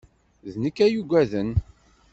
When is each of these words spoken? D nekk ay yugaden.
D 0.51 0.53
nekk 0.63 0.77
ay 0.85 0.91
yugaden. 0.93 1.49